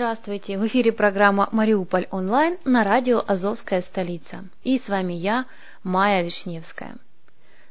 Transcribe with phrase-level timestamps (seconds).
[0.00, 0.56] Здравствуйте!
[0.56, 4.46] В эфире программа «Мариуполь онлайн» на радио «Азовская столица».
[4.64, 5.44] И с вами я,
[5.82, 6.96] Майя Вишневская.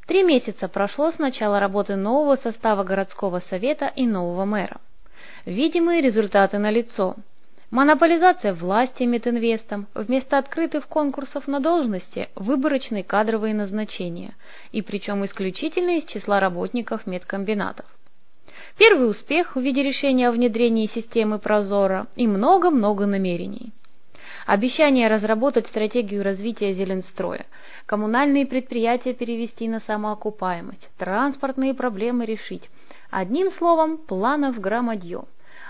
[0.06, 4.80] Три месяца прошло с начала работы нового состава городского совета и нового мэра.
[5.46, 7.16] Видимые результаты налицо.
[7.72, 14.36] Монополизация власти Метинвестом, вместо открытых конкурсов на должности– выборочные кадровые назначения,
[14.72, 17.88] и причем исключительно из числа работников медкомбинатов.
[18.80, 23.74] Первый успех в виде решения о внедрении системы Прозора и много-много намерений.
[24.46, 27.46] Обещание разработать стратегию развития зеленстроя,
[27.86, 32.70] коммунальные предприятия перевести на самоокупаемость, транспортные проблемы решить.
[33.12, 35.24] Одним словом, планов громадье.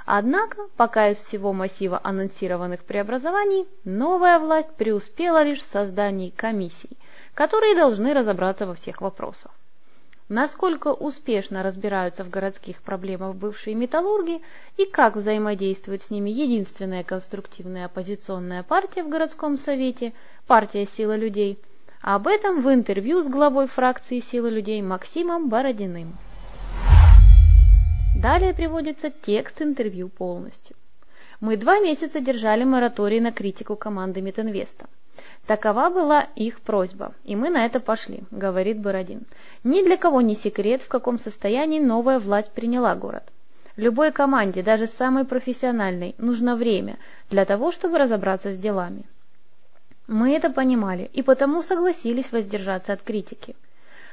[0.06, 6.96] Однако, пока из всего массива анонсированных преобразований, новая власть преуспела лишь в создании комиссий,
[7.34, 9.50] которые должны разобраться во всех вопросах.
[10.30, 14.42] Насколько успешно разбираются в городских проблемах бывшие металлурги
[14.78, 20.14] и как взаимодействует с ними единственная конструктивная оппозиционная партия в городском совете–
[20.48, 21.58] партия «Сила людей»,
[22.02, 26.16] об этом в интервью с главой фракции «Сила людей» Максимом Бородиным.
[28.16, 30.76] Далее приводится текст интервью полностью.
[31.42, 34.86] Мы два месяца держали мораторий на критику команды Метинвеста.
[35.50, 39.24] Такова была их просьба, и мы на это пошли, говорит Бородин.
[39.64, 43.24] Ни для кого не секрет, в каком состоянии новая власть приняла город.
[43.76, 47.00] Любой команде, даже самой профессиональной, нужно время
[47.32, 49.06] для того, чтобы разобраться с делами.
[50.06, 53.56] Мы это понимали и потому согласились воздержаться от критики.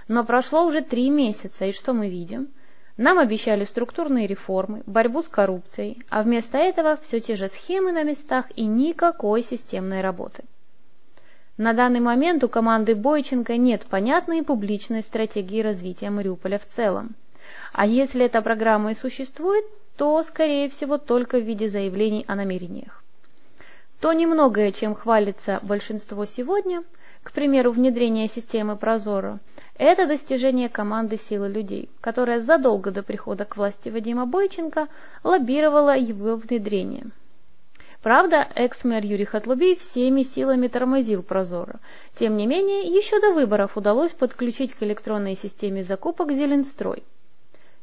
[0.08, 2.48] Но прошло уже три месяца, и что мы видим?
[2.96, 8.04] Нам обещали структурные реформы, борьбу с коррупцией, а вместо этого все те же схемы на
[8.04, 10.42] местах и никакой системной работы.
[11.58, 17.14] На данный момент у команды Бойченко нет понятной публичной стратегии развития Мариуполя в целом.
[17.72, 19.64] А если эта программа и существует,
[19.96, 23.02] то, скорее всего, только в виде заявлений о намерениях.
[24.00, 26.84] То немногое, чем хвалится большинство сегодня,
[27.22, 29.40] к примеру, внедрение системы Прозоро–
[29.78, 34.88] это достижение команды «Силы людей», которая задолго до прихода к власти Вадима Бойченко
[35.24, 37.06] лоббировала его внедрение.
[38.06, 41.80] Правда, экс-мэр Юрий Хатлубей всеми силами тормозил Прозоро.
[42.14, 47.02] Тем не менее, еще до выборов удалось подключить к электронной системе закупок «Зеленстрой».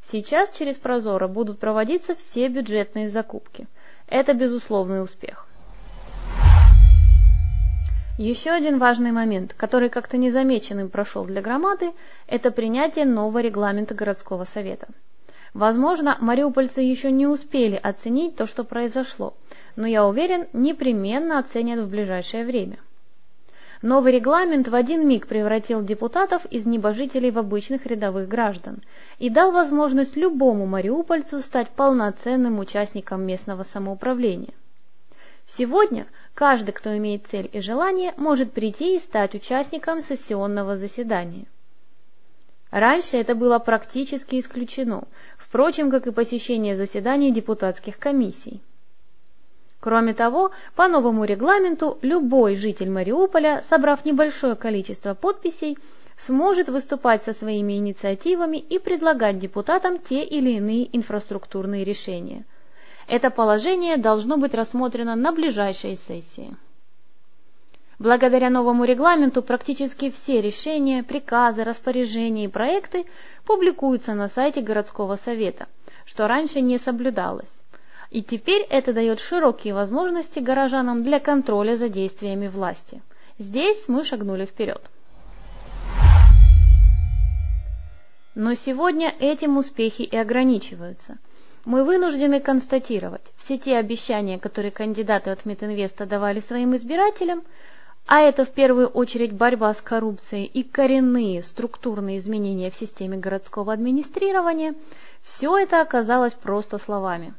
[0.01, 3.67] Сейчас через Прозоро будут проводиться все бюджетные закупки.
[4.07, 5.45] Это безусловный успех.
[8.17, 11.91] Еще один важный момент, который как-то незамеченным прошел для громады,
[12.27, 14.87] это принятие нового регламента городского совета.
[15.53, 19.35] Возможно, мариупольцы еще не успели оценить то, что произошло,
[19.75, 22.79] но я уверен, непременно оценят в ближайшее время.
[23.83, 28.81] Новый регламент в один миг превратил депутатов из небожителей в обычных рядовых граждан
[29.19, 34.53] и дал возможность любому мариупольцу стать полноценным участником местного самоуправления.
[35.45, 41.45] Сегодня каждый, кто имеет цель и желание, может прийти и стать участником сессионного заседания.
[42.73, 45.03] Раньше это было практически исключено,
[45.53, 48.59] впрочем, как и посещение заседаний депутатских комиссий.
[49.79, 55.77] Кроме того, по новому регламенту любой житель Мариуполя, собрав небольшое количество подписей,
[56.17, 62.45] сможет выступать со своими инициативами и предлагать депутатам те или иные инфраструктурные решения–
[63.07, 66.55] это положение должно быть рассмотрено на ближайшей сессии.
[68.03, 73.05] Благодаря новому регламенту практически все решения, приказы, распоряжения и проекты
[73.45, 75.67] публикуются на сайте городского совета,
[76.03, 77.61] что раньше не соблюдалось.
[78.11, 83.01] И теперь это дает широкие возможности горожанам для контроля за действиями власти.
[83.39, 84.81] Здесь мы шагнули вперед.
[88.35, 91.19] Но сегодня этим успехи и ограничиваются–
[91.65, 97.41] мы вынуждены констатировать, все те обещания, которые кандидаты от Метинвеста давали своим избирателям,
[98.05, 103.71] а это в первую очередь борьба с коррупцией и коренные структурные изменения в системе городского
[103.71, 104.75] администрирования,
[105.23, 107.33] все это оказалось просто словами.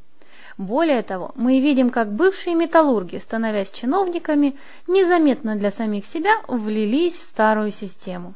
[0.56, 4.56] Более того, мы видим, как бывшие металлурги, становясь чиновниками,
[4.87, 8.34] незаметно для самих себя влились в старую систему.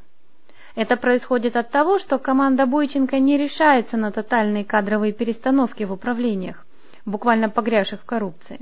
[0.74, 6.66] Это происходит от того, что команда Бойченко не решается на тотальные кадровые перестановки в управлениях,
[7.04, 8.60] буквально погрязших в коррупции.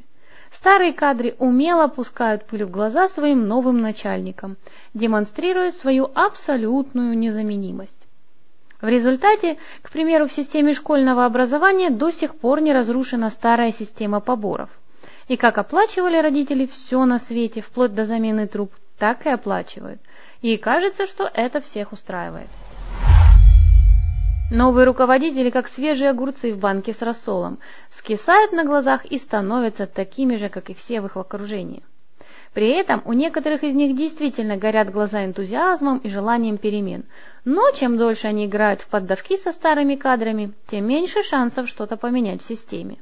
[0.52, 4.56] Старые кадры умело пускают пыль в глаза своим новым начальникам,
[4.94, 8.06] демонстрируя свою абсолютную незаменимость.
[8.81, 14.20] В результате, к примеру, в системе школьного образования до сих пор не разрушена старая система
[14.20, 14.70] поборов.
[15.28, 20.00] И как оплачивали родители все на свете, вплоть до замены труб, так и оплачивают–
[20.42, 22.49] и кажется, что это всех устраивает.
[24.50, 27.59] Новые руководители, как свежие огурцы в банке с рассолом,
[27.91, 31.83] скисают на глазах и становятся такими же, как и все в их окружении.
[32.55, 37.05] При этом у некоторых из них действительно горят глаза энтузиазмом и желанием перемен,
[37.45, 42.41] но чем дольше они играют в поддавки со старыми кадрами, тем меньше шансов что-то поменять
[42.41, 42.99] в системе.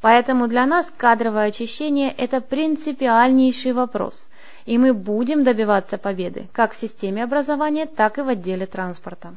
[0.00, 4.28] Поэтому для нас кадровое очищение– это принципиальнейший вопрос,
[4.64, 9.34] и мы будем добиваться победы как в системе образования, так и в отделе транспорта.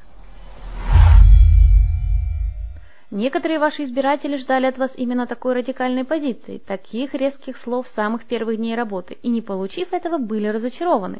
[3.15, 8.57] Некоторые ваши избиратели ждали от вас именно такой радикальной позиции, таких резких слов самых первых
[8.57, 11.19] дней работы, и не получив этого, были разочарованы.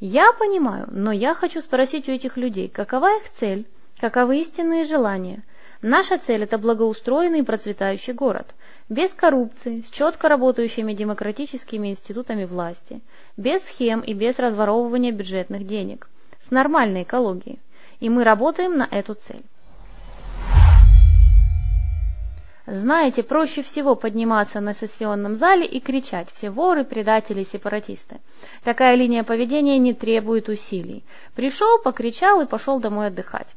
[0.00, 3.66] Я понимаю, но я хочу спросить у этих людей, какова их цель,
[4.00, 5.42] каковы истинные желания–
[5.86, 8.54] Наша цель– это благоустроенный и процветающий город,
[8.88, 13.02] без коррупции, с четко работающими демократическими институтами власти,
[13.36, 16.08] без схем и без разворовывания бюджетных денег,
[16.40, 17.60] с нормальной экологией.
[18.00, 19.44] И мы работаем на эту цель.
[22.66, 28.20] Знаете, проще всего подниматься на сессионном зале и кричать «все воры, предатели, сепаратисты».
[28.62, 31.04] Такая линия поведения не требует усилий.
[31.34, 33.48] Пришел, покричал и пошел домой отдыхать.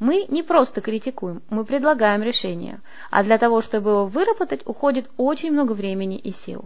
[0.00, 2.80] Мы не просто критикуем, мы предлагаем решение,
[3.10, 6.64] а для того, чтобы его выработать, уходит очень много времени и сил.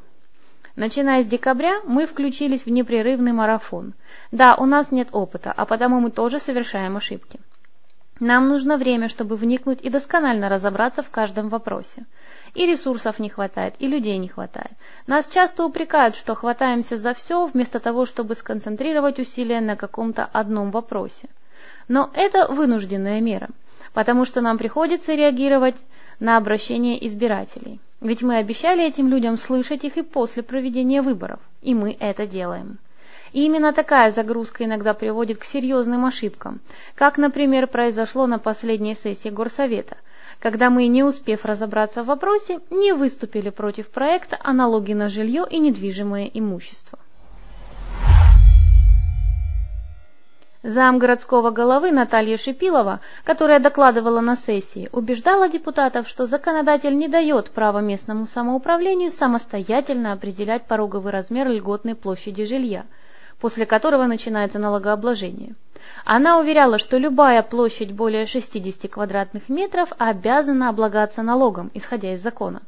[0.76, 3.92] Начиная с декабря мы включились в непрерывный марафон.
[4.32, 7.38] Да, у нас нет опыта, а потому мы тоже совершаем ошибки.
[8.20, 12.04] Нам нужно время, чтобы вникнуть и досконально разобраться в каждом вопросе.
[12.54, 14.72] И ресурсов не хватает, и людей не хватает.
[15.06, 20.70] Нас часто упрекают, что хватаемся за все, вместо того, чтобы сконцентрировать усилия на каком-то одном
[20.70, 21.30] вопросе.
[21.88, 23.48] Но это вынужденная мера,
[23.94, 25.76] потому что нам приходится реагировать
[26.20, 27.80] на обращение избирателей.
[28.02, 32.78] Ведь мы обещали этим людям слышать их и после проведения выборов, и мы это делаем.
[33.32, 36.60] И именно такая загрузка иногда приводит к серьезным ошибкам,
[36.96, 39.96] как, например, произошло на последней сессии Горсовета,
[40.40, 45.46] когда мы, не успев разобраться в вопросе, не выступили против проекта о налоге на жилье
[45.48, 46.98] и недвижимое имущество.
[50.62, 57.50] Зам городского головы Наталья Шипилова, которая докладывала на сессии, убеждала депутатов, что законодатель не дает
[57.50, 62.84] права местному самоуправлению самостоятельно определять пороговый размер льготной площади жилья–
[63.40, 65.54] после которого начинается налогообложение.
[66.04, 72.62] Она уверяла, что любая площадь более 60 квадратных метров обязана облагаться налогом, исходя из закона.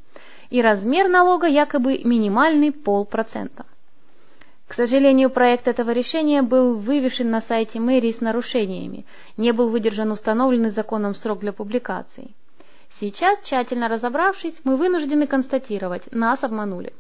[0.51, 3.65] И размер налога якобы минимальный полпроцента.
[4.67, 9.05] К сожалению, проект этого решения был вывешен на сайте мэрии с нарушениями,
[9.37, 12.31] не был выдержан установленный законом срок для публикации.
[12.91, 16.95] Сейчас, тщательно разобравшись, мы вынуждены констатировать, нас обманули.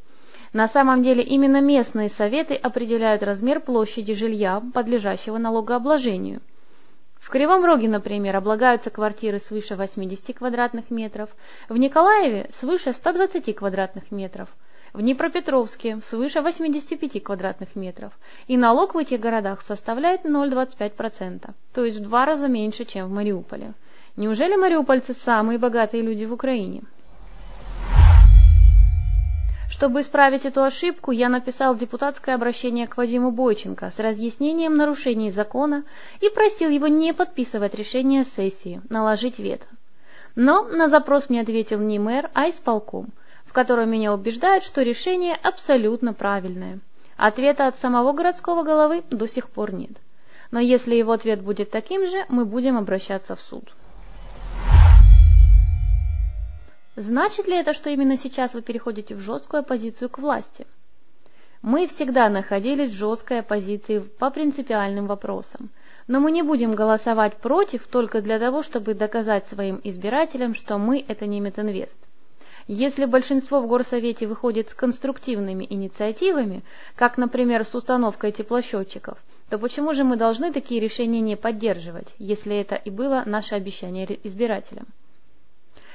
[0.52, 6.42] На самом деле именно местные советы определяют размер площади жилья, подлежащего налогообложению.
[7.18, 11.30] В Кривом Роге, например, облагаются квартиры свыше 80 квадратных метров,
[11.70, 14.50] в Николаеве свыше 120 квадратных метров,
[14.92, 18.12] в Днепропетровске свыше 85 квадратных метров,
[18.46, 23.12] и налог в этих городах составляет 0,25%, то есть в два раза меньше, чем в
[23.12, 23.72] Мариуполе.
[24.16, 26.82] Неужели мариупольцы самые богатые люди в Украине?
[29.82, 35.82] Чтобы исправить эту ошибку, я написал депутатское обращение к Вадиму Бойченко с разъяснением нарушений закона
[36.20, 39.66] и просил его не подписывать решение сессии, наложить вето.
[40.36, 43.08] Но на запрос мне ответил не мэр, а исполком,
[43.44, 46.78] в котором меня убеждают, что решение абсолютно правильное.
[47.16, 49.96] Ответа от самого городского головы до сих пор нет.
[50.52, 53.74] Но если его ответ будет таким же, мы будем обращаться в суд.
[56.96, 60.66] Значит ли это, что именно сейчас вы переходите в жесткую оппозицию к власти?
[61.62, 65.70] Мы всегда находились в жесткой оппозиции по принципиальным вопросам,
[66.06, 71.02] но мы не будем голосовать против только для того, чтобы доказать своим избирателям, что мы–
[71.08, 71.98] это не Метинвест.
[72.68, 76.62] Если большинство в горсовете выходит с конструктивными инициативами,
[76.94, 79.16] как, например, с установкой теплосчетчиков,
[79.48, 84.18] то почему же мы должны такие решения не поддерживать, если это и было наше обещание
[84.24, 84.86] избирателям?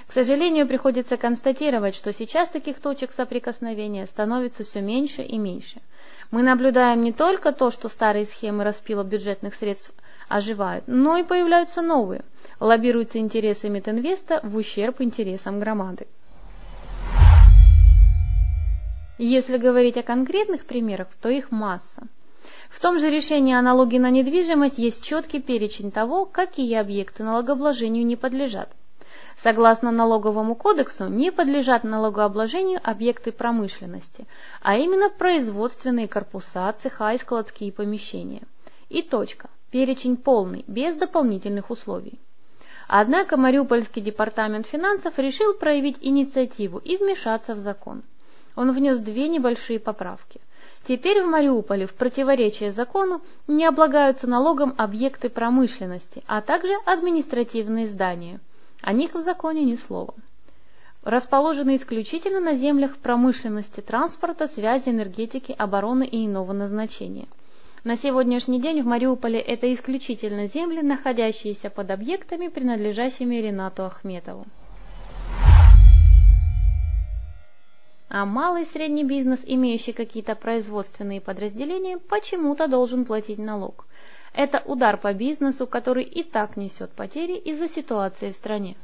[0.08, 5.82] К сожалению, приходится констатировать, что сейчас таких точек соприкосновения становится все меньше и меньше.
[6.32, 9.94] Мы наблюдаем не только то, что старые схемы распила бюджетных средств
[10.30, 12.24] оживают, но и появляются новые,
[12.62, 16.08] лоббируются интересы Метинвеста в ущерб интересам громады.
[19.18, 22.04] Если говорить о конкретных примерах, то их масса.
[22.70, 28.06] В том же решении о налоге на недвижимость есть четкий перечень того, какие объекты налогообложению
[28.06, 28.70] не подлежат.
[29.38, 34.26] Согласно налоговому кодексу, не подлежат налогообложению объекты промышленности,
[34.64, 38.42] а именно производственные корпуса, цеха и складские помещения.
[38.90, 39.48] И точка.
[39.70, 42.20] Перечень полный, без дополнительных условий.
[42.88, 48.02] Однако Мариупольский департамент финансов решил проявить инициативу и вмешаться в закон.
[48.56, 50.42] Он внес две небольшие поправки.
[50.84, 58.40] Теперь в Мариуполе в противоречие закону не облагаются налогом объекты промышленности, а также административные здания–
[58.82, 60.14] о них в законе ни слова.
[61.04, 67.28] Расположены исключительно на землях промышленности, транспорта, связи, энергетики, обороны и иного назначения.
[67.84, 74.46] На сегодняшний день в Мариуполе это исключительно земли, находящиеся под объектами, принадлежащими Ренату Ахметову.
[78.10, 83.86] А малый и средний бизнес, имеющий какие-то производственные подразделения, почему-то должен платить налог.
[84.34, 88.78] Это удар по бизнесу, который и так несет потери из-за ситуации в стране.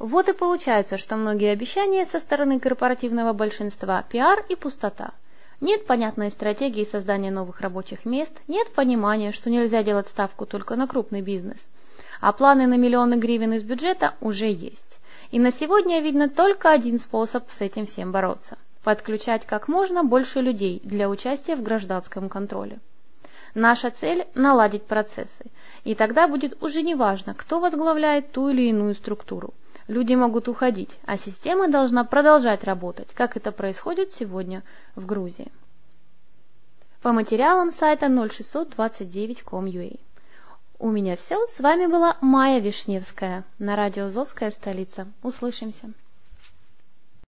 [0.00, 5.12] Вот и получается, что многие обещания со стороны корпоративного большинства– пиар и пустота.
[5.60, 10.88] Нет понятной стратегии создания новых рабочих мест, нет понимания, что нельзя делать ставку только на
[10.88, 11.68] крупный бизнес.
[12.20, 14.98] А планы на миллионы гривен из бюджета уже есть.
[15.32, 20.42] И на сегодня видно только один способ с этим всем бороться– подключать как можно больше
[20.42, 22.80] людей для участия в гражданском контроле.
[23.54, 25.46] Наша цель– наладить процессы.
[25.84, 29.54] И тогда будет уже не важно, кто возглавляет ту или иную структуру.
[29.88, 34.62] Люди могут уходить, а система должна продолжать работать, как это происходит сегодня
[34.96, 35.50] в Грузии.
[37.00, 39.98] По материалам сайта 0629.com.ua
[40.82, 41.46] у меня все.
[41.46, 45.06] С вами была Майя Вишневская на радио «Зовская столица».
[45.22, 45.92] Услышимся.